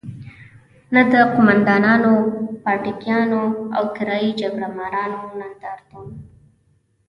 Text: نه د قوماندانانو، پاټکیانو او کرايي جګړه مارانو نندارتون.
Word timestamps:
نه 0.93 1.01
د 1.11 1.13
قوماندانانو، 1.33 2.13
پاټکیانو 2.63 3.43
او 3.75 3.83
کرايي 3.95 4.31
جګړه 4.41 4.67
مارانو 4.77 5.19
نندارتون. 5.39 6.07